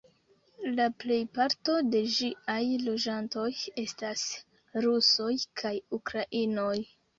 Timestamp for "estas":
3.85-4.25